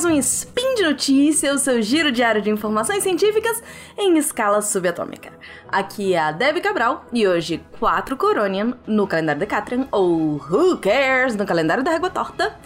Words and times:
mais 0.00 0.04
um 0.04 0.18
Spin 0.18 0.76
de 0.76 0.82
Notícia, 0.82 1.52
o 1.52 1.58
seu 1.58 1.82
giro 1.82 2.10
diário 2.10 2.40
de 2.40 2.48
informações 2.48 3.02
científicas 3.02 3.62
em 3.98 4.16
escala 4.16 4.62
subatômica. 4.62 5.30
Aqui 5.68 6.14
é 6.14 6.18
a 6.18 6.32
Debbie 6.32 6.62
Cabral 6.62 7.04
e 7.12 7.28
hoje 7.28 7.62
4 7.78 8.16
Coronian 8.16 8.78
no 8.86 9.06
calendário 9.06 9.40
Decatrian, 9.40 9.86
ou 9.92 10.36
Who 10.36 10.78
Cares 10.78 11.36
no 11.36 11.44
calendário 11.44 11.84
da 11.84 11.90
Régua 11.90 12.08
Torta. 12.08 12.56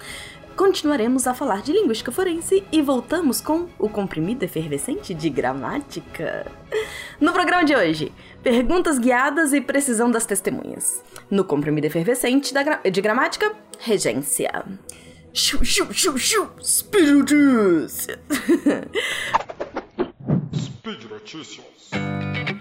Continuaremos 0.54 1.26
a 1.26 1.34
falar 1.34 1.60
de 1.62 1.72
linguística 1.72 2.12
forense 2.12 2.62
e 2.70 2.80
voltamos 2.80 3.40
com 3.40 3.66
o 3.80 3.88
comprimido 3.88 4.44
efervescente 4.44 5.12
de 5.12 5.28
gramática. 5.28 6.46
No 7.20 7.32
programa 7.32 7.64
de 7.64 7.74
hoje, 7.74 8.12
perguntas 8.44 8.96
guiadas 8.96 9.52
e 9.52 9.60
precisão 9.60 10.08
das 10.08 10.24
testemunhas. 10.24 11.02
No 11.28 11.42
comprimido 11.42 11.86
efervescente 11.86 12.54
de 12.92 13.00
gramática, 13.00 13.52
regência. 13.80 14.64
Shoot, 15.36 15.66
shoot, 15.66 15.92
shoot, 15.96 16.16
shoot! 16.16 16.58
Beetlejuice! 16.92 18.06
Beetlejuice! 20.84 22.53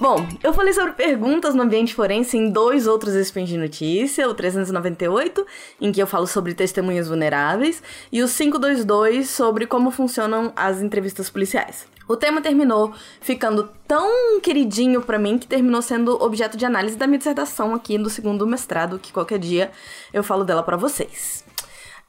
Bom, 0.00 0.26
eu 0.42 0.54
falei 0.54 0.72
sobre 0.72 0.92
perguntas 0.92 1.54
no 1.54 1.62
ambiente 1.62 1.94
forense 1.94 2.34
em 2.34 2.48
dois 2.48 2.86
outros 2.86 3.14
spins 3.16 3.50
de 3.50 3.58
notícia, 3.58 4.26
o 4.26 4.32
398, 4.32 5.46
em 5.78 5.92
que 5.92 6.00
eu 6.00 6.06
falo 6.06 6.26
sobre 6.26 6.54
testemunhas 6.54 7.06
vulneráveis, 7.06 7.82
e 8.10 8.22
o 8.22 8.26
522 8.26 9.28
sobre 9.28 9.66
como 9.66 9.90
funcionam 9.90 10.54
as 10.56 10.80
entrevistas 10.80 11.28
policiais. 11.28 11.86
O 12.08 12.16
tema 12.16 12.40
terminou 12.40 12.94
ficando 13.20 13.68
tão 13.86 14.40
queridinho 14.40 15.02
para 15.02 15.18
mim 15.18 15.36
que 15.36 15.46
terminou 15.46 15.82
sendo 15.82 16.12
objeto 16.22 16.56
de 16.56 16.64
análise 16.64 16.96
da 16.96 17.06
minha 17.06 17.18
dissertação 17.18 17.74
aqui 17.74 17.98
do 17.98 18.08
segundo 18.08 18.46
mestrado, 18.46 18.98
que 18.98 19.12
qualquer 19.12 19.38
dia 19.38 19.70
eu 20.14 20.24
falo 20.24 20.44
dela 20.44 20.62
para 20.62 20.78
vocês. 20.78 21.44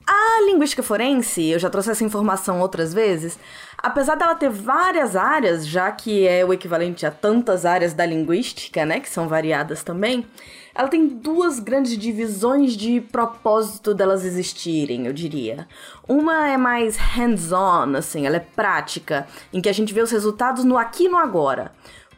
A 0.06 0.42
linguística 0.46 0.82
forense, 0.82 1.46
eu 1.46 1.60
já 1.60 1.70
trouxe 1.70 1.92
essa 1.92 2.04
informação 2.04 2.60
outras 2.60 2.94
vezes, 2.94 3.38
apesar 3.78 4.16
dela 4.16 4.36
ter 4.36 4.50
várias 4.50 5.16
áreas, 5.16 5.68
já 5.68 5.92
que 5.92 6.28
é 6.28 6.44
o 6.44 6.52
equivalente 6.52 7.06
a 7.06 7.12
tantas 7.12 7.66
áreas 7.66 7.94
da 7.94 8.06
linguística, 8.06 8.86
né, 8.86 9.00
que 9.00 9.10
são 9.10 9.28
variadas 9.28 9.84
também, 9.84 10.26
ela 10.74 10.88
tem 10.88 11.08
duas 11.08 11.60
grandes 11.60 11.98
divisões 11.98 12.74
de 12.74 13.02
propósito 13.02 13.94
delas 13.94 14.24
existirem, 14.24 15.06
eu 15.06 15.14
diria. 15.14 15.68
Uma 16.08 16.50
é 16.50 16.58
mais 16.58 16.96
hands-on, 16.98 17.96
assim, 17.96 18.26
ela 18.26 18.38
é 18.38 18.40
prática, 18.40 19.28
em 19.54 19.62
que 19.62 19.70
a 19.70 19.74
gente 19.74 19.94
vê 19.94 20.02
os 20.02 20.12
resultados 20.12 20.64
no 20.64 20.78
aqui 20.78 21.06
e 21.06 21.10
no 21.10 21.18
agora 21.18 21.72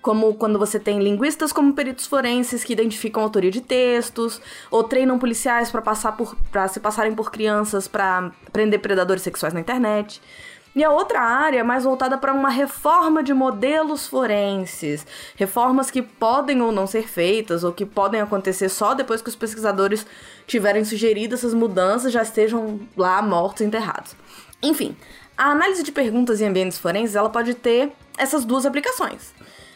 como 0.04 0.36
quando 0.36 0.60
você 0.60 0.78
tem 0.80 1.00
linguistas 1.02 1.54
como 1.54 1.74
peritos 1.74 2.06
forenses 2.06 2.64
que 2.64 2.74
identificam 2.74 3.24
autoria 3.24 3.50
de 3.50 3.62
textos, 3.62 4.40
ou 4.70 4.84
treinam 4.84 5.18
policiais 5.18 5.72
para 5.72 5.82
passar 5.82 6.12
por 6.12 6.36
para 6.52 6.68
se 6.68 6.80
passarem 6.80 7.16
por 7.16 7.32
crianças 7.32 7.88
para 7.88 8.32
prender 8.52 8.80
predadores 8.80 9.24
sexuais 9.24 9.54
na 9.54 9.62
internet. 9.62 10.22
E 10.76 10.84
a 10.84 10.90
outra 10.90 11.22
área 11.22 11.60
é 11.60 11.64
mais 11.64 11.84
voltada 11.84 12.18
para 12.18 12.34
uma 12.34 12.50
reforma 12.50 13.24
de 13.24 13.32
modelos 13.32 14.08
forenses, 14.08 15.06
reformas 15.36 15.92
que 15.92 16.02
podem 16.02 16.62
ou 16.62 16.72
não 16.72 16.88
ser 16.88 17.08
feitas, 17.08 17.64
ou 17.64 17.72
que 17.72 17.86
podem 17.86 18.20
acontecer 18.20 18.70
só 18.70 18.96
depois 18.96 19.22
que 19.22 19.30
os 19.30 19.36
pesquisadores 19.36 20.06
tiverem 20.48 20.84
sugerido 20.84 21.36
essas 21.36 21.54
mudanças 21.54 22.12
já 22.12 22.24
estejam 22.24 22.80
lá 22.98 23.22
mortos 23.22 23.62
enterrados. 23.62 24.16
Enfim, 24.64 24.98
a 25.38 25.52
análise 25.52 25.84
de 25.84 25.92
perguntas 25.92 26.42
em 26.42 26.48
ambientes 26.48 26.80
forenses 26.80 27.16
ela 27.16 27.30
pode 27.30 27.54
ter 27.54 27.92
essas 28.18 28.44
duas 28.44 28.66
aplicações. 28.66 29.32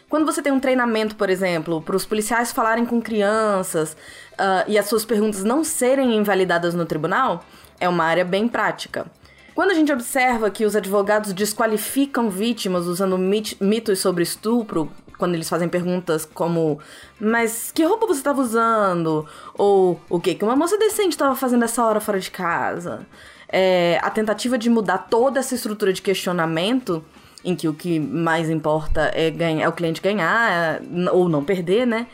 Quando 0.09 0.25
você 0.25 0.41
tem 0.41 0.53
um 0.53 0.59
treinamento, 0.59 1.16
por 1.16 1.29
exemplo, 1.29 1.81
para 1.81 1.95
os 1.95 2.06
policiais 2.06 2.51
falarem 2.51 2.85
com 2.85 3.01
crianças 3.01 3.94
uh, 4.34 4.63
e 4.68 4.78
as 4.78 4.85
suas 4.85 5.03
perguntas 5.03 5.44
não 5.44 5.63
serem 5.63 6.16
invalidadas 6.16 6.73
no 6.73 6.85
tribunal, 6.85 7.44
é 7.78 7.90
uma 7.90 8.06
área 8.06 8.23
bem 8.23 8.47
prática. 8.47 9.06
Quando 9.53 9.72
a 9.72 9.73
gente 9.73 9.91
observa 9.91 10.50
que 10.50 10.66
os 10.66 10.75
advogados 10.75 11.34
desqualificam 11.34 12.29
vítimas 12.29 12.85
usando 12.85 13.18
mitos 13.18 14.00
sobre 14.00 14.23
estupro, 14.23 14.90
quando 15.18 15.34
eles 15.34 15.50
fazem 15.50 15.68
perguntas 15.68 16.25
como: 16.25 16.79
Mas 17.19 17.72
que 17.72 17.84
roupa 17.84 18.06
você 18.06 18.19
estava 18.19 18.39
usando? 18.39 19.28
Ou 19.56 20.00
o 20.09 20.19
que 20.19 20.35
que 20.35 20.44
uma 20.44 20.56
moça 20.56 20.78
decente 20.78 21.09
estava 21.09 21.35
fazendo 21.35 21.66
essa 21.66 21.84
hora 21.84 22.00
fora 22.00 22.19
de 22.19 22.31
casa? 22.31 23.06
É, 23.50 24.00
a 24.03 24.09
tentativa 24.09 24.57
de 24.57 24.69
mudar 24.69 25.00
toda 25.09 25.39
essa 25.39 25.56
estrutura 25.56 25.91
de 25.91 26.01
questionamento, 26.01 27.03
em 27.47 27.56
que 27.56 27.68
o 27.68 27.74
que 27.74 28.00
mais 28.00 28.50
importa 28.50 29.12
é, 29.13 29.31
ganhar, 29.31 29.63
é 29.63 29.68
o 29.68 29.72
cliente 29.72 30.02
ganhar 30.02 30.81
ou 31.12 31.30
não 31.30 31.44
perder, 31.44 31.88
né? 31.88 32.08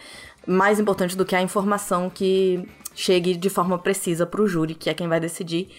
Mais 0.46 0.80
importante 0.80 1.18
do 1.18 1.26
que 1.26 1.36
a 1.36 1.42
informação 1.42 2.10
que 2.10 2.68
chegue 2.94 3.36
de 3.36 3.50
forma 3.50 3.78
precisa 3.80 4.26
para 4.26 4.42
o 4.42 4.48
júri, 4.48 4.76
que 4.76 4.90
é 4.90 4.94
quem 4.94 5.08
vai 5.08 5.20
decidir 5.20 5.70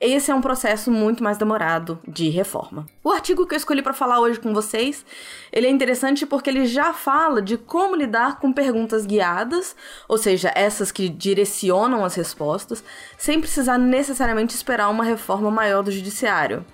esse 0.00 0.30
é 0.30 0.34
um 0.34 0.40
processo 0.40 0.92
muito 0.92 1.24
mais 1.24 1.38
demorado 1.38 1.98
de 2.06 2.28
reforma. 2.28 2.86
O 3.02 3.10
artigo 3.10 3.44
que 3.44 3.54
eu 3.54 3.56
escolhi 3.56 3.82
para 3.82 3.92
falar 3.92 4.20
hoje 4.20 4.38
com 4.38 4.54
vocês, 4.54 5.04
ele 5.50 5.66
é 5.66 5.70
interessante 5.70 6.24
porque 6.24 6.48
ele 6.48 6.66
já 6.66 6.92
fala 6.92 7.42
de 7.42 7.56
como 7.56 7.96
lidar 7.96 8.38
com 8.38 8.52
perguntas 8.52 9.04
guiadas, 9.04 9.74
ou 10.06 10.16
seja, 10.16 10.52
essas 10.54 10.92
que 10.92 11.08
direcionam 11.08 12.04
as 12.04 12.14
respostas, 12.14 12.84
sem 13.16 13.40
precisar 13.40 13.76
necessariamente 13.76 14.54
esperar 14.54 14.88
uma 14.88 15.02
reforma 15.02 15.50
maior 15.50 15.82
do 15.82 15.90
judiciário 15.90 16.64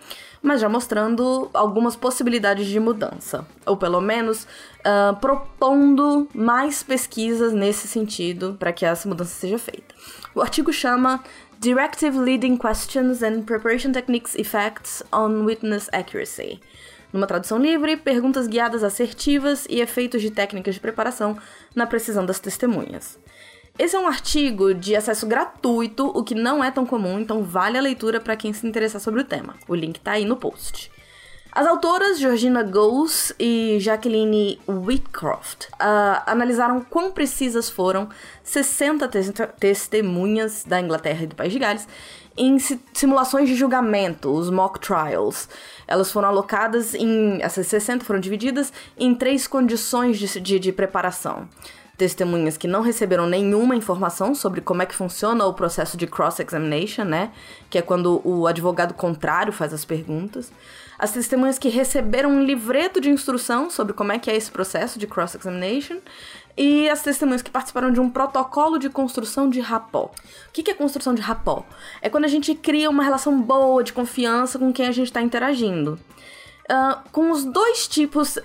mas 0.44 0.60
já 0.60 0.68
mostrando 0.68 1.48
algumas 1.54 1.96
possibilidades 1.96 2.66
de 2.66 2.78
mudança, 2.78 3.46
ou 3.64 3.78
pelo 3.78 3.98
menos 3.98 4.44
uh, 4.44 5.16
propondo 5.18 6.28
mais 6.34 6.82
pesquisas 6.82 7.54
nesse 7.54 7.88
sentido 7.88 8.54
para 8.58 8.70
que 8.70 8.84
essa 8.84 9.08
mudança 9.08 9.34
seja 9.34 9.58
feita. 9.58 9.94
O 10.34 10.42
artigo 10.42 10.70
chama 10.70 11.24
Directive 11.58 12.18
Leading 12.18 12.58
Questions 12.58 13.22
and 13.22 13.44
Preparation 13.44 13.90
Techniques 13.90 14.34
Effects 14.34 15.02
on 15.10 15.46
Witness 15.46 15.88
Accuracy. 15.94 16.60
Numa 17.10 17.26
tradução 17.26 17.56
livre, 17.56 17.96
perguntas 17.96 18.46
guiadas 18.46 18.84
assertivas 18.84 19.66
e 19.70 19.80
efeitos 19.80 20.20
de 20.20 20.30
técnicas 20.30 20.74
de 20.74 20.80
preparação 20.80 21.38
na 21.74 21.86
precisão 21.86 22.26
das 22.26 22.38
testemunhas. 22.38 23.18
Esse 23.76 23.96
é 23.96 23.98
um 23.98 24.06
artigo 24.06 24.72
de 24.72 24.94
acesso 24.94 25.26
gratuito, 25.26 26.06
o 26.06 26.22
que 26.22 26.32
não 26.32 26.62
é 26.62 26.70
tão 26.70 26.86
comum, 26.86 27.18
então 27.18 27.42
vale 27.42 27.76
a 27.76 27.80
leitura 27.80 28.20
para 28.20 28.36
quem 28.36 28.52
se 28.52 28.64
interessar 28.64 29.00
sobre 29.00 29.20
o 29.20 29.24
tema. 29.24 29.56
O 29.66 29.74
link 29.74 29.98
tá 29.98 30.12
aí 30.12 30.24
no 30.24 30.36
post. 30.36 30.92
As 31.50 31.66
autoras 31.66 32.20
Georgina 32.20 32.62
Goes 32.62 33.32
e 33.38 33.78
Jacqueline 33.80 34.60
Whitcroft 34.68 35.64
uh, 35.72 36.22
analisaram 36.24 36.80
quão 36.82 37.10
precisas 37.10 37.68
foram 37.68 38.08
60 38.44 39.08
te 39.08 39.46
testemunhas 39.58 40.64
da 40.64 40.80
Inglaterra 40.80 41.24
e 41.24 41.26
do 41.26 41.34
País 41.34 41.52
de 41.52 41.58
Gales 41.58 41.88
em 42.36 42.58
simulações 42.92 43.48
de 43.48 43.56
julgamento, 43.56 44.32
os 44.32 44.50
mock 44.50 44.78
trials. 44.78 45.48
Elas 45.86 46.10
foram 46.12 46.28
alocadas 46.28 46.94
em. 46.94 47.40
Essas 47.40 47.66
60 47.68 48.04
foram 48.04 48.18
divididas 48.18 48.72
em 48.96 49.14
três 49.14 49.46
condições 49.46 50.18
de, 50.18 50.40
de, 50.40 50.58
de 50.58 50.72
preparação 50.72 51.48
testemunhas 51.96 52.56
que 52.56 52.66
não 52.66 52.82
receberam 52.82 53.26
nenhuma 53.26 53.76
informação 53.76 54.34
sobre 54.34 54.60
como 54.60 54.82
é 54.82 54.86
que 54.86 54.94
funciona 54.94 55.44
o 55.46 55.54
processo 55.54 55.96
de 55.96 56.06
cross-examination, 56.06 57.04
né? 57.04 57.30
Que 57.70 57.78
é 57.78 57.82
quando 57.82 58.20
o 58.24 58.46
advogado 58.46 58.94
contrário 58.94 59.52
faz 59.52 59.72
as 59.72 59.84
perguntas. 59.84 60.50
As 60.98 61.12
testemunhas 61.12 61.58
que 61.58 61.68
receberam 61.68 62.30
um 62.30 62.42
livreto 62.42 63.00
de 63.00 63.10
instrução 63.10 63.68
sobre 63.68 63.92
como 63.92 64.12
é 64.12 64.18
que 64.18 64.30
é 64.30 64.36
esse 64.36 64.50
processo 64.50 64.98
de 64.98 65.06
cross-examination. 65.06 65.98
E 66.56 66.88
as 66.88 67.02
testemunhas 67.02 67.42
que 67.42 67.50
participaram 67.50 67.92
de 67.92 68.00
um 68.00 68.08
protocolo 68.08 68.78
de 68.78 68.88
construção 68.88 69.50
de 69.50 69.60
rapó. 69.60 70.10
O 70.48 70.52
que 70.52 70.70
é 70.70 70.74
construção 70.74 71.12
de 71.12 71.20
rapó? 71.20 71.66
É 72.00 72.08
quando 72.08 72.24
a 72.24 72.28
gente 72.28 72.54
cria 72.54 72.88
uma 72.88 73.02
relação 73.02 73.40
boa, 73.40 73.82
de 73.82 73.92
confiança 73.92 74.58
com 74.58 74.72
quem 74.72 74.86
a 74.86 74.92
gente 74.92 75.08
está 75.08 75.20
interagindo. 75.20 75.98
Uh, 76.64 76.96
com 77.12 77.30
os 77.30 77.44
dois 77.44 77.86
tipos, 77.86 78.38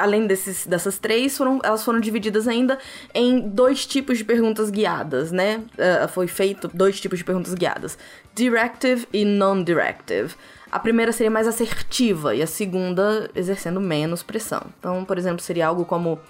além 0.00 0.28
desses, 0.28 0.64
dessas 0.64 0.96
três, 0.96 1.36
foram, 1.36 1.60
elas 1.64 1.84
foram 1.84 1.98
divididas 1.98 2.46
ainda 2.46 2.78
em 3.12 3.40
dois 3.40 3.84
tipos 3.84 4.18
de 4.18 4.24
perguntas 4.24 4.70
guiadas, 4.70 5.32
né? 5.32 5.60
Uh, 5.74 6.06
foi 6.08 6.28
feito 6.28 6.70
dois 6.72 7.00
tipos 7.00 7.18
de 7.18 7.24
perguntas 7.24 7.52
guiadas: 7.52 7.98
directive 8.32 9.08
e 9.12 9.24
non-directive. 9.24 10.34
A 10.70 10.78
primeira 10.78 11.10
seria 11.10 11.30
mais 11.30 11.48
assertiva 11.48 12.34
e 12.34 12.42
a 12.42 12.46
segunda 12.46 13.28
exercendo 13.34 13.80
menos 13.80 14.22
pressão. 14.22 14.62
Então, 14.78 15.04
por 15.04 15.18
exemplo, 15.18 15.40
seria 15.40 15.66
algo 15.66 15.84
como: 15.84 16.20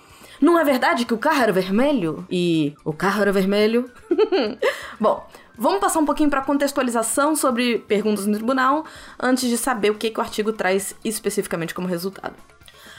Não 0.41 0.59
é 0.59 0.65
verdade 0.65 1.05
que 1.05 1.13
o 1.13 1.19
carro 1.19 1.43
era 1.43 1.53
vermelho? 1.53 2.27
E 2.31 2.75
o 2.85 2.93
carro 2.95 3.21
era 3.21 3.33
vermelho? 3.33 3.91
Bom, 5.01 5.27
Vamos 5.57 5.79
passar 5.79 6.01
um 6.01 6.05
pouquinho 6.05 6.29
para 6.29 6.43
contextualização 6.43 7.37
sobre 7.37 7.79
perguntas 7.79 8.27
no 8.27 8.35
tribunal, 8.35 8.85
antes 9.21 9.49
de 9.49 9.57
saber 9.57 9.91
o 9.91 9.95
que, 9.95 10.11
que 10.11 10.19
o 10.19 10.23
artigo 10.23 10.53
traz 10.53 10.97
especificamente 11.05 11.73
como 11.73 11.87
resultado. 11.87 12.35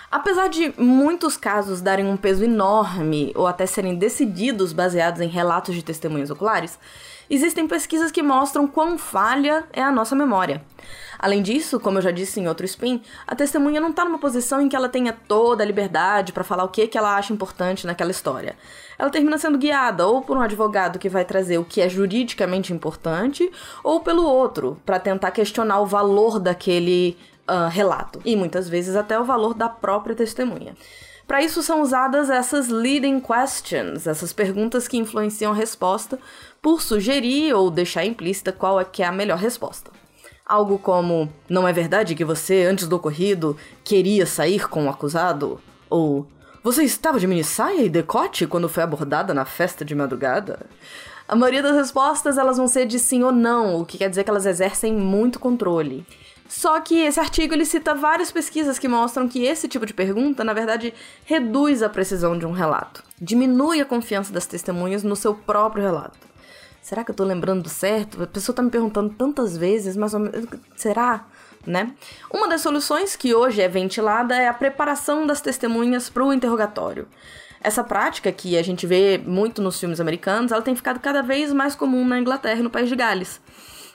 Apesar 0.09 0.47
de 0.47 0.73
muitos 0.77 1.35
casos 1.35 1.81
darem 1.81 2.05
um 2.05 2.15
peso 2.15 2.45
enorme 2.45 3.33
ou 3.35 3.45
até 3.45 3.65
serem 3.65 3.95
decididos 3.95 4.71
baseados 4.71 5.19
em 5.19 5.27
relatos 5.27 5.75
de 5.75 5.83
testemunhas 5.83 6.29
oculares, 6.29 6.79
existem 7.29 7.67
pesquisas 7.67 8.11
que 8.11 8.23
mostram 8.23 8.67
quão 8.67 8.97
falha 8.97 9.63
é 9.73 9.81
a 9.81 9.91
nossa 9.91 10.15
memória. 10.15 10.61
Além 11.17 11.41
disso, 11.41 11.79
como 11.79 11.97
eu 11.97 12.01
já 12.01 12.11
disse 12.11 12.39
em 12.39 12.47
outro 12.47 12.65
spin, 12.65 13.01
a 13.25 13.35
testemunha 13.35 13.79
não 13.79 13.89
está 13.89 14.03
numa 14.03 14.19
posição 14.19 14.61
em 14.61 14.69
que 14.69 14.75
ela 14.75 14.89
tenha 14.89 15.13
toda 15.13 15.63
a 15.63 15.65
liberdade 15.65 16.33
para 16.33 16.43
falar 16.43 16.63
o 16.63 16.69
que, 16.69 16.87
que 16.87 16.97
ela 16.97 17.15
acha 17.15 17.33
importante 17.33 17.87
naquela 17.87 18.11
história. 18.11 18.55
Ela 18.97 19.09
termina 19.09 19.37
sendo 19.37 19.57
guiada 19.57 20.05
ou 20.07 20.21
por 20.21 20.37
um 20.37 20.41
advogado 20.41 20.99
que 20.99 21.09
vai 21.09 21.25
trazer 21.25 21.57
o 21.57 21.65
que 21.65 21.81
é 21.81 21.89
juridicamente 21.89 22.73
importante, 22.73 23.49
ou 23.83 24.01
pelo 24.01 24.25
outro, 24.25 24.79
para 24.85 24.99
tentar 24.99 25.31
questionar 25.31 25.79
o 25.79 25.85
valor 25.85 26.39
daquele 26.39 27.17
uh, 27.49 27.69
relato, 27.69 28.21
e 28.25 28.35
muitas 28.35 28.69
vezes 28.69 28.95
até 28.95 29.19
o 29.19 29.25
valor 29.25 29.53
da 29.53 29.69
própria 29.69 30.15
testemunha. 30.15 30.75
Para 31.27 31.41
isso 31.41 31.63
são 31.63 31.81
usadas 31.81 32.29
essas 32.29 32.67
leading 32.67 33.19
questions, 33.19 34.05
essas 34.05 34.31
perguntas 34.31 34.87
que 34.87 34.97
influenciam 34.97 35.51
a 35.51 35.55
resposta, 35.55 36.19
por 36.65 36.81
sugerir 36.81 37.53
ou 37.53 37.69
deixar 37.69 38.05
implícita 38.05 38.51
qual 38.51 38.81
é 38.81 38.83
que 38.83 39.03
é 39.03 39.05
a 39.05 39.11
melhor 39.11 39.37
resposta. 39.37 39.91
Algo 40.43 40.79
como: 40.79 41.31
Não 41.47 41.67
é 41.67 41.71
verdade 41.71 42.15
que 42.15 42.25
você, 42.25 42.63
antes 42.63 42.87
do 42.87 42.95
ocorrido, 42.95 43.55
queria 43.83 44.25
sair 44.25 44.67
com 44.67 44.87
o 44.87 44.89
acusado? 44.89 45.61
Ou 45.87 46.25
Você 46.63 46.83
estava 46.83 47.19
de 47.19 47.27
minissaia 47.27 47.83
e 47.83 47.89
decote 47.89 48.47
quando 48.47 48.67
foi 48.67 48.81
abordada 48.81 49.31
na 49.31 49.45
festa 49.45 49.85
de 49.85 49.93
madrugada? 49.93 50.65
A 51.27 51.35
maioria 51.35 51.61
das 51.61 51.75
respostas 51.75 52.35
elas 52.35 52.57
vão 52.57 52.67
ser 52.67 52.87
de 52.87 52.97
sim 52.97 53.21
ou 53.21 53.31
não, 53.31 53.79
o 53.79 53.85
que 53.85 53.99
quer 53.99 54.09
dizer 54.09 54.23
que 54.23 54.31
elas 54.31 54.47
exercem 54.47 54.91
muito 54.91 55.39
controle. 55.39 56.03
Só 56.49 56.81
que 56.81 56.97
esse 56.97 57.19
artigo 57.19 57.53
ele 57.53 57.65
cita 57.65 57.93
várias 57.93 58.31
pesquisas 58.31 58.79
que 58.79 58.87
mostram 58.87 59.29
que 59.29 59.43
esse 59.43 59.67
tipo 59.67 59.85
de 59.85 59.93
pergunta, 59.93 60.43
na 60.43 60.53
verdade, 60.53 60.95
reduz 61.25 61.83
a 61.83 61.89
precisão 61.89 62.35
de 62.35 62.47
um 62.47 62.51
relato, 62.51 63.03
diminui 63.21 63.81
a 63.81 63.85
confiança 63.85 64.33
das 64.33 64.47
testemunhas 64.47 65.03
no 65.03 65.15
seu 65.15 65.35
próprio 65.35 65.83
relato. 65.83 66.25
Será 66.85 67.03
que 67.03 67.09
eu 67.09 67.15
tô 67.15 67.23
lembrando 67.23 67.67
certo? 67.67 68.21
A 68.21 68.27
pessoa 68.27 68.55
tá 68.55 68.61
me 68.61 68.69
perguntando 68.69 69.11
tantas 69.15 69.57
vezes, 69.57 69.97
mas 69.97 70.11
será? 70.75 71.25
Né? 71.65 71.91
Uma 72.31 72.47
das 72.47 72.61
soluções 72.61 73.15
que 73.15 73.33
hoje 73.33 73.59
é 73.59 73.67
ventilada 73.67 74.35
é 74.35 74.47
a 74.47 74.53
preparação 74.53 75.25
das 75.25 75.41
testemunhas 75.41 76.11
para 76.11 76.23
o 76.23 76.31
interrogatório. 76.31 77.07
Essa 77.59 77.83
prática, 77.83 78.31
que 78.31 78.55
a 78.55 78.61
gente 78.61 78.85
vê 78.85 79.17
muito 79.17 79.63
nos 79.63 79.79
filmes 79.79 79.99
americanos, 79.99 80.51
ela 80.51 80.61
tem 80.61 80.75
ficado 80.75 80.99
cada 80.99 81.23
vez 81.23 81.51
mais 81.51 81.73
comum 81.73 82.05
na 82.05 82.19
Inglaterra 82.19 82.59
e 82.59 82.63
no 82.63 82.69
País 82.69 82.87
de 82.87 82.95
Gales 82.95 83.41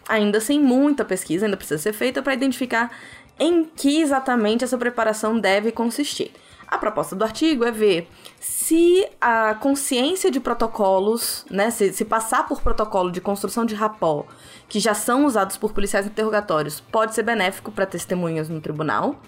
ainda 0.09 0.41
sem 0.41 0.59
muita 0.61 1.05
pesquisa, 1.05 1.47
ainda 1.47 1.57
precisa 1.57 1.81
ser 1.81 1.93
feita 1.93 2.21
para 2.21 2.35
identificar 2.35 2.91
em 3.39 3.65
que 3.65 4.01
exatamente 4.01 4.65
essa 4.65 4.77
preparação 4.77 5.39
deve 5.39 5.71
consistir. 5.71 6.33
A 6.67 6.77
proposta 6.77 7.15
do 7.15 7.25
artigo 7.25 7.65
é 7.65 7.71
ver 7.71 8.09
se 8.41 9.07
a 9.21 9.55
consciência 9.55 10.31
de 10.31 10.41
protocolos, 10.41 11.45
né, 11.51 11.71
se, 11.71 11.93
se 11.93 12.07
passar 12.07 12.49
por 12.49 12.63
protocolo 12.63 13.13
de 13.13 13.21
construção 13.21 13.67
de 13.67 13.75
rapó 13.75 14.25
que 14.67 14.81
já 14.81 14.95
são 14.95 15.27
usados 15.27 15.59
por 15.59 15.75
policiais 15.75 16.07
interrogatórios 16.07 16.81
pode 16.81 17.15
ser 17.15 17.23
benéfico 17.23 17.71
para 17.71 17.85
testemunhas 17.85 18.49
no 18.49 18.61
tribunal. 18.61 19.21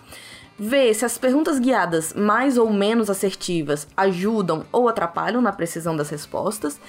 Ver 0.59 0.95
se 0.95 1.05
as 1.05 1.19
perguntas 1.19 1.59
guiadas 1.59 2.15
mais 2.15 2.57
ou 2.57 2.71
menos 2.71 3.11
assertivas 3.11 3.87
ajudam 3.97 4.65
ou 4.73 4.89
atrapalham 4.89 5.43
na 5.43 5.53
precisão 5.53 5.95
das 5.95 6.09
respostas 6.09 6.81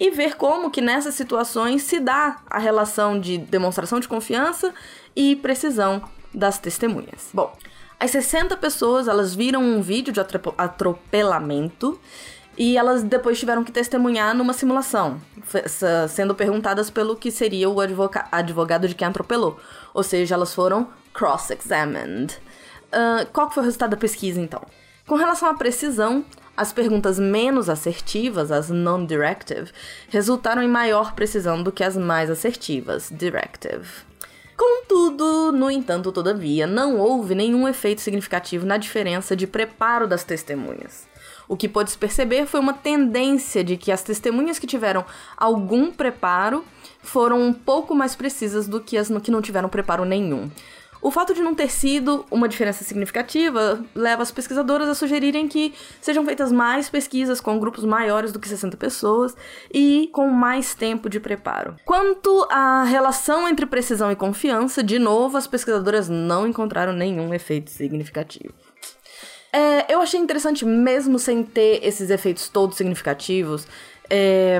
e 0.00 0.10
ver 0.10 0.36
como 0.36 0.70
que 0.70 0.80
nessas 0.80 1.14
situações 1.14 1.82
se 1.82 2.00
dá 2.00 2.38
a 2.48 2.58
relação 2.58 3.20
de 3.20 3.38
demonstração 3.38 4.00
de 4.00 4.08
confiança 4.08 4.74
e 5.14 5.36
precisão 5.36 6.02
das 6.32 6.58
testemunhas. 6.58 7.30
Bom, 7.32 7.52
as 8.00 8.10
60 8.12 8.56
pessoas, 8.56 9.08
elas 9.08 9.34
viram 9.34 9.62
um 9.62 9.82
vídeo 9.82 10.12
de 10.12 10.20
atropelamento 10.20 12.00
e 12.56 12.76
elas 12.76 13.02
depois 13.02 13.38
tiveram 13.38 13.64
que 13.64 13.72
testemunhar 13.72 14.34
numa 14.34 14.52
simulação, 14.52 15.20
sendo 16.08 16.34
perguntadas 16.34 16.90
pelo 16.90 17.16
que 17.16 17.30
seria 17.30 17.68
o 17.68 17.80
advogado 18.32 18.88
de 18.88 18.94
quem 18.94 19.06
atropelou. 19.06 19.58
Ou 19.94 20.02
seja, 20.02 20.34
elas 20.34 20.54
foram 20.54 20.88
cross-examined. 21.12 22.36
Uh, 22.88 23.26
qual 23.32 23.50
foi 23.50 23.62
o 23.62 23.66
resultado 23.66 23.90
da 23.90 23.96
pesquisa, 23.96 24.40
então? 24.40 24.62
Com 25.06 25.14
relação 25.14 25.48
à 25.48 25.54
precisão, 25.54 26.24
as 26.56 26.72
perguntas 26.72 27.18
menos 27.18 27.68
assertivas, 27.68 28.50
as 28.50 28.70
non-directive, 28.70 29.70
resultaram 30.08 30.62
em 30.62 30.68
maior 30.68 31.14
precisão 31.14 31.62
do 31.62 31.70
que 31.70 31.84
as 31.84 31.96
mais 31.96 32.28
assertivas, 32.28 33.08
directive. 33.12 34.07
Contudo, 34.58 35.52
no 35.52 35.70
entanto, 35.70 36.10
todavia, 36.10 36.66
não 36.66 36.96
houve 36.96 37.32
nenhum 37.32 37.68
efeito 37.68 38.00
significativo 38.00 38.66
na 38.66 38.76
diferença 38.76 39.36
de 39.36 39.46
preparo 39.46 40.08
das 40.08 40.24
testemunhas. 40.24 41.06
O 41.46 41.56
que 41.56 41.68
pôde-se 41.68 41.96
perceber 41.96 42.44
foi 42.44 42.58
uma 42.58 42.72
tendência 42.72 43.62
de 43.62 43.76
que 43.76 43.92
as 43.92 44.02
testemunhas 44.02 44.58
que 44.58 44.66
tiveram 44.66 45.04
algum 45.36 45.92
preparo 45.92 46.64
foram 47.00 47.40
um 47.40 47.52
pouco 47.52 47.94
mais 47.94 48.16
precisas 48.16 48.66
do 48.66 48.80
que 48.80 48.98
as 48.98 49.08
que 49.22 49.30
não 49.30 49.40
tiveram 49.40 49.68
preparo 49.68 50.04
nenhum. 50.04 50.50
O 51.00 51.10
fato 51.10 51.32
de 51.32 51.40
não 51.40 51.54
ter 51.54 51.70
sido 51.70 52.26
uma 52.30 52.48
diferença 52.48 52.82
significativa 52.82 53.84
leva 53.94 54.22
as 54.22 54.30
pesquisadoras 54.30 54.88
a 54.88 54.94
sugerirem 54.94 55.46
que 55.46 55.72
sejam 56.00 56.24
feitas 56.24 56.50
mais 56.50 56.88
pesquisas 56.88 57.40
com 57.40 57.58
grupos 57.58 57.84
maiores 57.84 58.32
do 58.32 58.38
que 58.38 58.48
60 58.48 58.76
pessoas 58.76 59.36
e 59.72 60.10
com 60.12 60.28
mais 60.28 60.74
tempo 60.74 61.08
de 61.08 61.20
preparo. 61.20 61.76
Quanto 61.84 62.46
à 62.50 62.82
relação 62.84 63.48
entre 63.48 63.64
precisão 63.66 64.10
e 64.10 64.16
confiança, 64.16 64.82
de 64.82 64.98
novo, 64.98 65.36
as 65.36 65.46
pesquisadoras 65.46 66.08
não 66.08 66.46
encontraram 66.46 66.92
nenhum 66.92 67.32
efeito 67.32 67.70
significativo. 67.70 68.52
É, 69.52 69.92
eu 69.92 70.00
achei 70.00 70.20
interessante, 70.20 70.64
mesmo 70.64 71.18
sem 71.18 71.42
ter 71.42 71.80
esses 71.82 72.10
efeitos 72.10 72.48
todos 72.48 72.76
significativos, 72.76 73.66
é, 74.10 74.58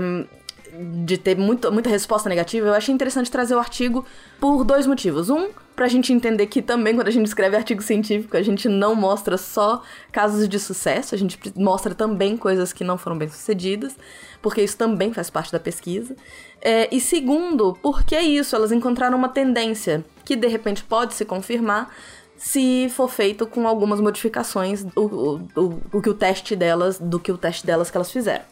de 1.05 1.19
ter 1.19 1.37
muito, 1.37 1.71
muita 1.73 1.91
resposta 1.91 2.29
negativa, 2.29 2.69
eu 2.69 2.75
achei 2.75 2.95
interessante 2.95 3.31
trazer 3.31 3.55
o 3.55 3.59
artigo 3.59 4.05
por 4.41 4.65
dois 4.65 4.87
motivos. 4.87 5.29
Um, 5.29 5.49
pra 5.79 5.87
gente 5.87 6.13
entender 6.13 6.47
que 6.47 6.61
também 6.61 6.97
quando 6.97 7.07
a 7.07 7.13
gente 7.13 7.27
escreve 7.27 7.57
artigo 7.57 7.81
científico, 7.81 8.37
a 8.37 8.43
gente 8.43 8.69
não 8.69 8.97
mostra 8.97 9.39
só 9.39 9.81
casos 10.11 10.49
de 10.49 10.59
sucesso, 10.59 11.15
a 11.15 11.19
gente 11.19 11.39
mostra 11.55 11.95
também 11.95 12.37
coisas 12.37 12.73
que 12.73 12.83
não 12.83 12.99
foram 12.99 13.17
bem 13.17 13.29
sucedidas, 13.29 13.97
porque 14.43 14.61
isso 14.61 14.77
também 14.77 15.13
faz 15.13 15.31
parte 15.31 15.53
da 15.53 15.61
pesquisa. 15.61 16.17
É, 16.61 16.93
e 16.93 17.01
segundo, 17.01 17.79
porque 17.81 18.17
é 18.17 18.23
isso, 18.23 18.57
elas 18.57 18.73
encontraram 18.73 19.17
uma 19.17 19.29
tendência 19.29 20.05
que 20.25 20.35
de 20.35 20.49
repente 20.49 20.83
pode 20.83 21.15
se 21.15 21.25
confirmar 21.25 21.95
se 22.37 22.89
for 22.89 23.09
feito 23.09 23.47
com 23.47 23.69
algumas 23.69 24.01
modificações 24.01 24.85
o, 24.97 25.39
o, 25.55 25.83
o, 25.93 26.03
que 26.03 26.11
o 26.11 26.15
teste 26.15 26.57
delas, 26.57 26.99
do 26.99 27.21
que 27.21 27.31
o 27.31 27.39
teste 27.39 27.65
delas 27.65 27.89
que 27.89 27.97
elas 27.97 28.11
fizeram. 28.11 28.45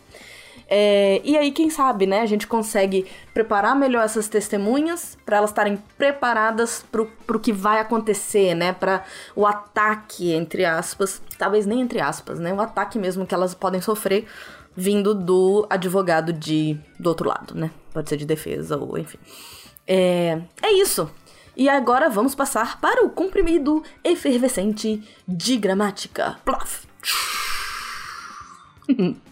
É, 0.69 1.21
e 1.25 1.37
aí, 1.38 1.52
quem 1.52 1.71
sabe, 1.71 2.07
né, 2.07 2.21
a 2.21 2.26
gente 2.26 2.47
consegue 2.47 3.07
preparar 3.33 3.76
melhor 3.76 4.05
essas 4.05 4.29
testemunhas 4.29 5.17
para 5.25 5.37
elas 5.37 5.50
estarem 5.50 5.76
preparadas 5.97 6.85
pro, 6.90 7.07
pro 7.25 7.38
que 7.38 7.52
vai 7.52 7.79
acontecer, 7.79 8.55
né, 8.55 8.73
para 8.73 9.05
o 9.37 9.47
ataque, 9.47 10.33
entre 10.33 10.64
aspas, 10.64 11.23
talvez 11.38 11.67
nem 11.67 11.81
entre 11.81 12.00
aspas, 12.00 12.40
né, 12.40 12.52
o 12.52 12.61
ataque 12.61 12.99
mesmo 12.99 13.25
que 13.25 13.35
elas 13.35 13.55
podem 13.55 13.81
sofrer 13.81 14.26
vindo 14.75 15.14
do 15.14 15.67
advogado 15.71 16.33
de 16.33 16.76
do 16.99 17.09
outro 17.09 17.29
lado, 17.29 17.55
né, 17.55 17.71
pode 17.93 18.09
ser 18.09 18.17
de 18.17 18.26
defesa 18.26 18.76
ou 18.76 18.99
enfim. 18.99 19.19
É, 19.87 20.40
é 20.61 20.73
isso. 20.73 21.09
E 21.57 21.69
agora 21.69 22.11
vamos 22.11 22.35
passar 22.35 22.81
para 22.81 23.05
o 23.05 23.11
comprimido 23.11 23.83
efervescente 24.05 25.02
de 25.26 25.57
gramática. 25.57 26.38
Plof. 26.45 26.85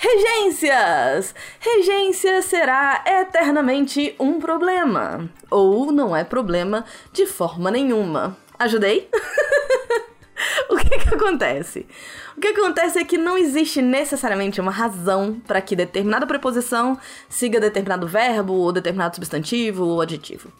Regências! 0.00 1.34
Regência 1.58 2.40
será 2.40 3.02
eternamente 3.04 4.14
um 4.20 4.38
problema. 4.38 5.28
Ou 5.50 5.90
não 5.90 6.14
é 6.14 6.22
problema 6.22 6.84
de 7.12 7.26
forma 7.26 7.68
nenhuma. 7.68 8.36
Ajudei? 8.56 9.10
o 10.70 10.76
que 10.76 10.98
que 11.00 11.14
acontece? 11.14 11.84
O 12.36 12.40
que 12.40 12.46
acontece 12.46 13.00
é 13.00 13.04
que 13.04 13.18
não 13.18 13.36
existe 13.36 13.82
necessariamente 13.82 14.60
uma 14.60 14.70
razão 14.70 15.42
para 15.44 15.60
que 15.60 15.74
determinada 15.74 16.28
preposição 16.28 16.96
siga 17.28 17.58
determinado 17.58 18.06
verbo, 18.06 18.52
ou 18.52 18.70
determinado 18.70 19.16
substantivo, 19.16 19.84
ou 19.84 20.00
adjetivo. 20.00 20.52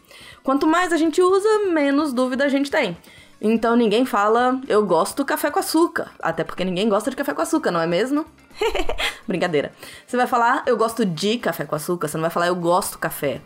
Quanto 0.42 0.66
mais 0.66 0.92
a 0.92 0.96
gente 0.96 1.22
usa, 1.22 1.66
menos 1.70 2.12
dúvida 2.12 2.44
a 2.44 2.48
gente 2.48 2.72
tem. 2.72 2.96
Então 3.40 3.76
ninguém 3.76 4.04
fala 4.04 4.60
eu 4.68 4.84
gosto 4.84 5.24
café 5.24 5.50
com 5.50 5.60
açúcar, 5.60 6.10
até 6.20 6.42
porque 6.42 6.64
ninguém 6.64 6.88
gosta 6.88 7.10
de 7.10 7.16
café 7.16 7.32
com 7.32 7.42
açúcar, 7.42 7.70
não 7.70 7.80
é 7.80 7.86
mesmo? 7.86 8.26
Brincadeira. 9.26 9.72
Você 10.06 10.16
vai 10.16 10.26
falar 10.26 10.64
eu 10.66 10.76
gosto 10.76 11.04
de 11.04 11.38
café 11.38 11.64
com 11.64 11.76
açúcar, 11.76 12.08
você 12.08 12.16
não 12.16 12.22
vai 12.22 12.30
falar 12.30 12.48
eu 12.48 12.56
gosto 12.56 12.98
café. 12.98 13.40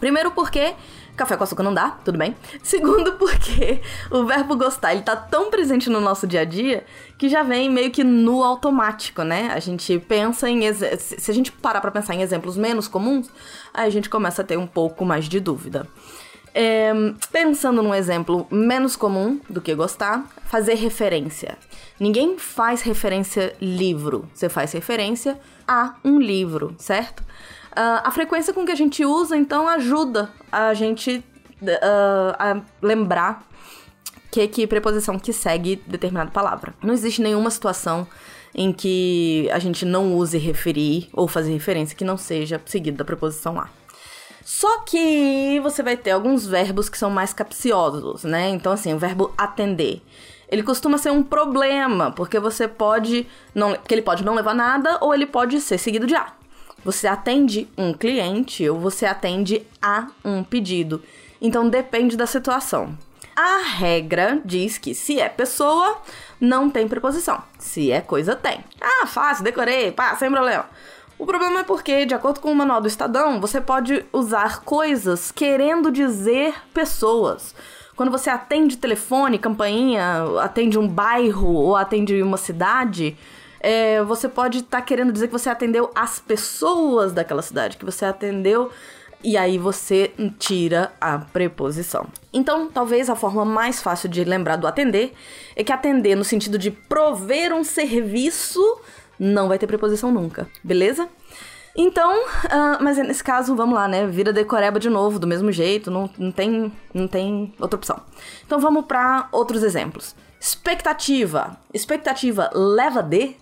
Primeiro 0.00 0.30
porque 0.32 0.74
café 1.16 1.36
com 1.36 1.44
açúcar 1.44 1.62
não 1.62 1.72
dá, 1.72 1.92
tudo 2.04 2.18
bem. 2.18 2.36
Segundo 2.62 3.12
porque 3.16 3.80
o 4.10 4.24
verbo 4.24 4.56
gostar, 4.56 4.92
ele 4.92 5.02
tá 5.02 5.16
tão 5.16 5.50
presente 5.50 5.88
no 5.88 6.00
nosso 6.00 6.26
dia 6.26 6.40
a 6.40 6.44
dia 6.44 6.84
que 7.16 7.28
já 7.28 7.42
vem 7.42 7.70
meio 7.70 7.90
que 7.90 8.04
no 8.04 8.42
automático, 8.42 9.22
né? 9.22 9.50
A 9.52 9.60
gente 9.60 9.98
pensa 10.00 10.48
em 10.50 10.60
se 10.72 11.30
a 11.30 11.34
gente 11.34 11.50
parar 11.50 11.80
para 11.80 11.90
pensar 11.90 12.14
em 12.14 12.20
exemplos 12.20 12.56
menos 12.56 12.86
comuns, 12.88 13.30
aí 13.72 13.86
a 13.86 13.90
gente 13.90 14.10
começa 14.10 14.42
a 14.42 14.44
ter 14.44 14.58
um 14.58 14.66
pouco 14.66 15.04
mais 15.04 15.26
de 15.26 15.40
dúvida. 15.40 15.88
É, 16.58 16.90
pensando 17.30 17.82
num 17.82 17.94
exemplo 17.94 18.46
menos 18.50 18.96
comum 18.96 19.38
do 19.50 19.60
que 19.60 19.74
gostar, 19.74 20.26
fazer 20.46 20.72
referência. 20.76 21.58
Ninguém 22.00 22.38
faz 22.38 22.80
referência 22.80 23.54
livro, 23.60 24.26
você 24.32 24.48
faz 24.48 24.72
referência 24.72 25.38
a 25.68 25.96
um 26.02 26.18
livro, 26.18 26.74
certo? 26.78 27.20
Uh, 27.20 28.00
a 28.02 28.10
frequência 28.10 28.54
com 28.54 28.64
que 28.64 28.72
a 28.72 28.74
gente 28.74 29.04
usa, 29.04 29.36
então, 29.36 29.68
ajuda 29.68 30.30
a 30.50 30.72
gente 30.72 31.22
uh, 31.60 32.34
a 32.38 32.62
lembrar 32.80 33.46
que, 34.30 34.48
que 34.48 34.66
preposição 34.66 35.18
que 35.18 35.34
segue 35.34 35.76
determinada 35.86 36.30
palavra. 36.30 36.72
Não 36.82 36.94
existe 36.94 37.20
nenhuma 37.20 37.50
situação 37.50 38.06
em 38.54 38.72
que 38.72 39.46
a 39.52 39.58
gente 39.58 39.84
não 39.84 40.14
use 40.14 40.38
referir 40.38 41.10
ou 41.12 41.28
fazer 41.28 41.52
referência 41.52 41.94
que 41.94 42.02
não 42.02 42.16
seja 42.16 42.58
seguido 42.64 42.96
da 42.96 43.04
preposição 43.04 43.60
a. 43.60 43.68
Só 44.46 44.78
que 44.82 45.58
você 45.58 45.82
vai 45.82 45.96
ter 45.96 46.12
alguns 46.12 46.46
verbos 46.46 46.88
que 46.88 46.96
são 46.96 47.10
mais 47.10 47.32
capciosos, 47.32 48.22
né? 48.22 48.48
Então, 48.50 48.70
assim, 48.70 48.94
o 48.94 48.98
verbo 48.98 49.34
atender. 49.36 50.00
Ele 50.48 50.62
costuma 50.62 50.98
ser 50.98 51.10
um 51.10 51.20
problema, 51.20 52.12
porque 52.12 52.38
você 52.38 52.68
pode. 52.68 53.26
Não, 53.52 53.72
porque 53.72 53.92
ele 53.92 54.02
pode 54.02 54.24
não 54.24 54.36
levar 54.36 54.54
nada 54.54 54.98
ou 55.00 55.12
ele 55.12 55.26
pode 55.26 55.60
ser 55.60 55.78
seguido 55.78 56.06
de 56.06 56.14
a. 56.14 56.28
Você 56.84 57.08
atende 57.08 57.66
um 57.76 57.92
cliente 57.92 58.68
ou 58.68 58.78
você 58.78 59.04
atende 59.04 59.66
a 59.82 60.06
um 60.24 60.44
pedido. 60.44 61.02
Então 61.42 61.68
depende 61.68 62.16
da 62.16 62.24
situação. 62.24 62.96
A 63.34 63.64
regra 63.64 64.40
diz 64.44 64.78
que 64.78 64.94
se 64.94 65.20
é 65.20 65.28
pessoa, 65.28 66.00
não 66.40 66.70
tem 66.70 66.86
preposição. 66.86 67.42
Se 67.58 67.90
é 67.90 68.00
coisa, 68.00 68.36
tem. 68.36 68.60
Ah, 68.80 69.06
fácil, 69.08 69.42
decorei, 69.42 69.90
pá, 69.90 70.14
sem 70.14 70.30
problema. 70.30 70.66
O 71.18 71.24
problema 71.24 71.60
é 71.60 71.64
porque, 71.64 72.04
de 72.04 72.14
acordo 72.14 72.40
com 72.40 72.52
o 72.52 72.54
manual 72.54 72.80
do 72.80 72.88
Estadão, 72.88 73.40
você 73.40 73.60
pode 73.60 74.04
usar 74.12 74.60
coisas 74.62 75.32
querendo 75.32 75.90
dizer 75.90 76.54
pessoas. 76.74 77.54
Quando 77.96 78.10
você 78.10 78.28
atende 78.28 78.76
telefone, 78.76 79.38
campainha, 79.38 80.24
atende 80.42 80.78
um 80.78 80.86
bairro 80.86 81.50
ou 81.54 81.76
atende 81.76 82.22
uma 82.22 82.36
cidade, 82.36 83.16
é, 83.60 84.02
você 84.02 84.28
pode 84.28 84.58
estar 84.58 84.80
tá 84.80 84.82
querendo 84.82 85.10
dizer 85.10 85.28
que 85.28 85.32
você 85.32 85.48
atendeu 85.48 85.90
as 85.94 86.20
pessoas 86.20 87.14
daquela 87.14 87.40
cidade, 87.40 87.78
que 87.78 87.84
você 87.86 88.04
atendeu 88.04 88.70
e 89.24 89.38
aí 89.38 89.56
você 89.56 90.12
tira 90.38 90.92
a 91.00 91.18
preposição. 91.18 92.06
Então, 92.30 92.68
talvez 92.68 93.08
a 93.08 93.16
forma 93.16 93.44
mais 93.44 93.80
fácil 93.80 94.10
de 94.10 94.22
lembrar 94.22 94.56
do 94.56 94.66
atender 94.66 95.14
é 95.56 95.64
que 95.64 95.72
atender 95.72 96.14
no 96.14 96.24
sentido 96.24 96.58
de 96.58 96.70
prover 96.70 97.54
um 97.54 97.64
serviço 97.64 98.60
não 99.18 99.48
vai 99.48 99.58
ter 99.58 99.66
preposição 99.66 100.10
nunca, 100.10 100.48
beleza? 100.62 101.08
Então, 101.76 102.24
uh, 102.24 102.82
mas 102.82 102.96
nesse 102.96 103.22
caso, 103.22 103.54
vamos 103.54 103.74
lá, 103.74 103.86
né? 103.86 104.06
Vira 104.06 104.32
decoreba 104.32 104.80
de 104.80 104.88
novo, 104.88 105.18
do 105.18 105.26
mesmo 105.26 105.52
jeito, 105.52 105.90
não, 105.90 106.08
não, 106.16 106.32
tem, 106.32 106.72
não 106.94 107.06
tem 107.06 107.52
outra 107.60 107.76
opção. 107.76 108.00
Então 108.46 108.58
vamos 108.58 108.86
para 108.86 109.28
outros 109.30 109.62
exemplos. 109.62 110.16
Expectativa. 110.40 111.58
Expectativa 111.74 112.50
leva 112.54 113.02
de 113.02 113.36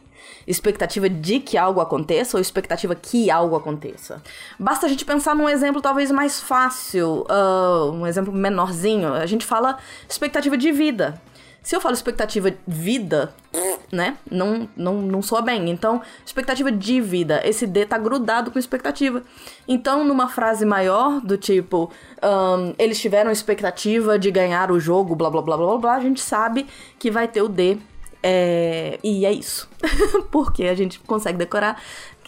expectativa 0.47 1.09
de 1.09 1.41
que 1.41 1.57
algo 1.57 1.81
aconteça 1.81 2.37
ou 2.37 2.41
expectativa 2.41 2.95
que 2.95 3.31
algo 3.31 3.57
aconteça. 3.57 4.23
Basta 4.59 4.87
a 4.87 4.89
gente 4.89 5.05
pensar 5.05 5.35
num 5.35 5.49
exemplo 5.49 5.81
talvez 5.81 6.11
mais 6.11 6.41
fácil, 6.41 7.27
uh, 7.31 7.91
um 7.93 8.07
exemplo 8.07 8.33
menorzinho. 8.33 9.13
A 9.15 9.27
gente 9.27 9.47
fala 9.47 9.79
expectativa 10.09 10.57
de 10.57 10.71
vida. 10.73 11.21
Se 11.65 11.75
eu 11.75 11.81
falo 11.81 11.95
expectativa 11.95 12.53
vida, 12.69 13.35
né? 13.91 14.19
Não, 14.31 14.69
não, 14.77 15.01
não 15.01 15.23
soa 15.23 15.41
bem. 15.41 15.71
Então, 15.71 16.03
expectativa 16.25 16.71
de 16.71 17.01
vida. 17.01 17.41
Esse 17.43 17.67
D 17.67 17.87
tá 17.87 17.97
grudado 17.97 18.51
com 18.51 18.59
expectativa. 18.59 19.23
Então, 19.67 20.05
numa 20.05 20.29
frase 20.29 20.67
maior, 20.67 21.21
do 21.23 21.39
tipo, 21.39 21.91
um, 22.23 22.75
eles 22.79 23.01
tiveram 23.01 23.31
expectativa 23.31 24.19
de 24.19 24.31
ganhar 24.31 24.71
o 24.71 24.79
jogo, 24.79 25.17
blá 25.17 25.31
blá 25.31 25.41
blá 25.41 25.57
blá 25.57 25.79
blá, 25.79 25.95
a 25.95 26.01
gente 26.01 26.21
sabe 26.21 26.67
que 26.99 27.11
vai 27.11 27.27
ter 27.27 27.41
o 27.41 27.49
D. 27.49 27.79
É... 28.23 28.99
E 29.03 29.25
é 29.25 29.33
isso. 29.33 29.69
Porque 30.31 30.65
a 30.65 30.75
gente 30.75 30.99
consegue 31.01 31.39
decorar 31.39 31.81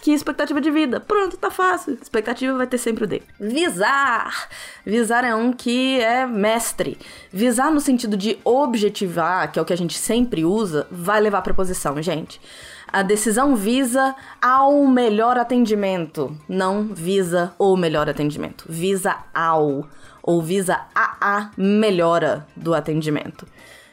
que 0.07 0.13
expectativa 0.13 0.61
de 0.61 0.71
vida. 0.71 1.01
Pronto, 1.01 1.37
tá 1.37 1.51
fácil. 1.51 1.99
Expectativa 2.01 2.57
vai 2.57 2.69
ter 2.69 2.79
sempre 2.79 3.03
o 3.03 3.07
D. 3.09 3.23
Visar. 3.41 4.49
Visar 4.87 5.25
é 5.25 5.35
um 5.35 5.53
que 5.53 6.01
é 6.01 6.25
mestre. 6.25 6.97
Visar 7.33 7.73
no 7.73 7.81
sentido 7.81 8.17
de 8.17 8.39
objetivar, 8.45 9.51
que 9.51 9.59
é 9.59 9.63
o 9.63 9.65
que 9.65 9.73
a 9.73 9.77
gente 9.77 9.99
sempre 9.99 10.45
usa, 10.45 10.87
vai 10.93 11.21
levar 11.21 11.39
a 11.39 11.43
preposição, 11.43 12.01
gente. 12.01 12.41
A 12.87 13.03
decisão 13.03 13.57
visa 13.57 14.15
ao 14.41 14.87
melhor 14.87 15.37
atendimento, 15.37 16.39
não 16.49 16.85
visa 16.85 17.53
o 17.59 17.77
melhor 17.77 18.09
atendimento. 18.09 18.65
Visa 18.69 19.17
ao 19.35 19.89
ou 20.23 20.41
visa 20.41 20.83
a 20.95 21.17
a 21.21 21.51
melhora 21.57 22.47
do 22.57 22.75
atendimento. 22.75 23.45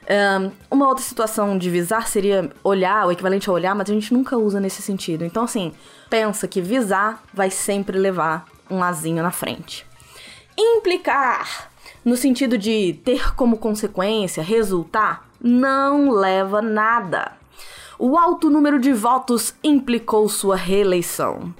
Um, 0.10 0.52
uma 0.70 0.88
outra 0.88 1.04
situação 1.04 1.58
de 1.58 1.70
visar 1.70 2.08
seria 2.08 2.52
olhar, 2.64 3.08
o 3.08 3.12
equivalente 3.12 3.50
a 3.50 3.54
olhar, 3.54 3.74
mas 3.74 3.90
a 3.90 3.94
gente 3.94 4.14
nunca 4.14 4.38
usa 4.38 4.60
nesse 4.60 4.82
sentido. 4.82 5.24
Então, 5.24 5.44
assim, 5.44 5.72
pensa 6.10 6.48
que 6.48 6.62
visar 6.62 7.24
vai 7.34 7.50
sempre 7.50 7.98
levar 7.98 8.46
um 8.70 8.84
azinho 8.84 9.24
na 9.24 9.32
frente. 9.32 9.86
Implicar, 10.58 11.70
no 12.04 12.18
sentido 12.18 12.58
de 12.58 13.00
ter 13.04 13.34
como 13.36 13.58
consequência, 13.58 14.44
resultar, 14.44 15.28
não 15.42 16.12
leva 16.12 16.62
nada. 16.62 17.32
O 17.98 18.18
alto 18.18 18.50
número 18.50 18.80
de 18.80 18.92
votos 18.92 19.56
implicou 19.64 20.28
sua 20.28 20.56
reeleição. 20.56 21.54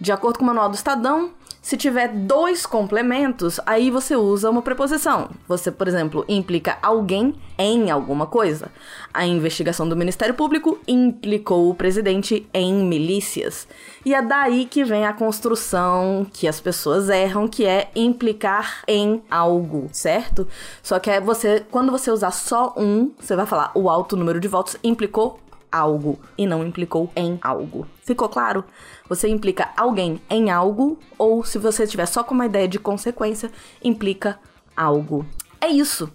De 0.00 0.12
acordo 0.12 0.38
com 0.38 0.44
o 0.44 0.46
manual 0.46 0.68
do 0.68 0.74
Estadão, 0.74 1.30
se 1.62 1.76
tiver 1.76 2.08
dois 2.08 2.64
complementos, 2.64 3.60
aí 3.66 3.90
você 3.90 4.16
usa 4.16 4.48
uma 4.48 4.62
preposição. 4.62 5.28
Você, 5.46 5.70
por 5.70 5.86
exemplo, 5.86 6.24
implica 6.26 6.78
alguém 6.80 7.34
em 7.58 7.90
alguma 7.90 8.26
coisa. 8.26 8.70
A 9.12 9.26
investigação 9.26 9.86
do 9.86 9.94
Ministério 9.94 10.34
Público 10.34 10.78
implicou 10.88 11.68
o 11.68 11.74
presidente 11.74 12.48
em 12.54 12.72
milícias. 12.84 13.68
E 14.06 14.14
é 14.14 14.22
daí 14.22 14.64
que 14.64 14.82
vem 14.84 15.04
a 15.04 15.12
construção 15.12 16.26
que 16.32 16.48
as 16.48 16.58
pessoas 16.58 17.10
erram, 17.10 17.46
que 17.46 17.66
é 17.66 17.90
implicar 17.94 18.82
em 18.88 19.22
algo, 19.30 19.90
certo? 19.92 20.48
Só 20.82 20.98
que 20.98 21.10
é 21.10 21.20
você, 21.20 21.62
quando 21.70 21.92
você 21.92 22.10
usar 22.10 22.30
só 22.30 22.72
um, 22.74 23.10
você 23.20 23.36
vai 23.36 23.44
falar 23.44 23.70
o 23.74 23.90
alto 23.90 24.16
número 24.16 24.40
de 24.40 24.48
votos 24.48 24.76
implicou 24.82 25.38
algo 25.70 26.18
e 26.36 26.46
não 26.46 26.64
implicou 26.66 27.10
em 27.14 27.38
algo. 27.42 27.86
Ficou 28.02 28.28
claro? 28.28 28.64
Você 29.08 29.28
implica 29.28 29.70
alguém 29.76 30.20
em 30.28 30.50
algo, 30.50 30.98
ou 31.18 31.44
se 31.44 31.58
você 31.58 31.86
tiver 31.86 32.06
só 32.06 32.22
com 32.22 32.34
uma 32.34 32.46
ideia 32.46 32.68
de 32.68 32.78
consequência, 32.78 33.50
implica 33.82 34.38
algo. 34.76 35.26
É 35.60 35.68
isso. 35.68 36.10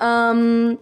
Um, 0.00 0.76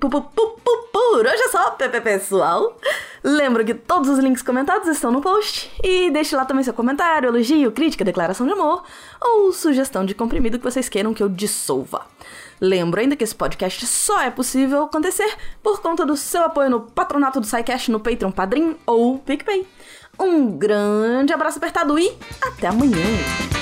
por 1.11 1.27
hoje 1.27 1.43
é 1.43 1.49
só, 1.49 1.71
pessoal. 2.03 2.77
Lembro 3.25 3.65
que 3.65 3.73
todos 3.73 4.11
os 4.11 4.19
links 4.19 4.43
comentados 4.43 4.89
estão 4.89 5.11
no 5.11 5.23
post. 5.23 5.71
E 5.83 6.11
deixe 6.11 6.37
lá 6.37 6.45
também 6.45 6.63
seu 6.63 6.75
comentário, 6.75 7.29
elogio, 7.29 7.73
crítica, 7.73 8.05
declaração 8.05 8.47
de 8.47 8.53
amor 8.53 8.85
ou 9.21 9.53
sugestão 9.53 10.05
de 10.05 10.15
comprimido 10.15 10.59
que 10.59 10.65
vocês 10.65 10.89
queiram 10.89 11.15
que 11.15 11.23
eu 11.23 11.29
dissolva. 11.29 12.07
Lembro 12.61 13.01
ainda 13.01 13.17
que 13.17 13.25
esse 13.25 13.35
podcast 13.35 13.87
só 13.87 14.21
é 14.21 14.31
possível 14.31 14.85
acontecer 14.85 15.35
por 15.63 15.81
conta 15.81 16.05
do 16.05 16.17
seu 16.17 16.43
apoio 16.43 16.69
no 16.69 16.81
patronato 16.83 17.41
do 17.41 17.47
SciCast 17.47 17.91
no 17.91 18.01
Patreon 18.01 18.31
Padrim 18.31 18.77
ou 18.85 19.19
PicPay. 19.19 19.67
Um 20.19 20.59
grande 20.59 21.33
abraço 21.33 21.59
apertado 21.59 21.99
e 21.99 22.13
até 22.43 22.67
amanhã! 22.67 23.58